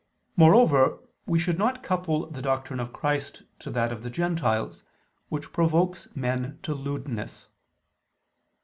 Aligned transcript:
Moreover 0.35 0.97
we 1.27 1.37
should 1.37 1.59
not 1.59 1.83
couple 1.83 2.25
the 2.31 2.41
doctrine 2.41 2.79
of 2.79 2.91
Christ 2.91 3.43
to 3.59 3.69
that 3.69 3.91
of 3.91 4.01
the 4.01 4.09
Gentiles, 4.09 4.81
which 5.29 5.53
provokes 5.53 6.07
men 6.15 6.57
to 6.63 6.73
lewdness. 6.73 7.49